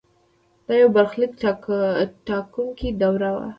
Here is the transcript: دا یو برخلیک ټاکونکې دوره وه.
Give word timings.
دا 0.65 0.73
یو 0.81 0.89
برخلیک 0.95 1.31
ټاکونکې 2.27 2.89
دوره 3.01 3.29
وه. 3.35 3.45